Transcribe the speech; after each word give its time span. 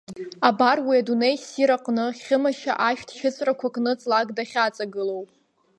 Абар, 0.49 0.77
уи 0.87 0.95
адунеи 1.01 1.35
ссир 1.41 1.69
аҟны 1.75 2.05
Хьымашьа 2.23 2.73
ашәҭ 2.87 3.09
шьыҵәрақәа 3.17 3.73
кны 3.75 3.91
ҵлак 3.99 4.27
дахьаҵагылоу. 4.37 5.23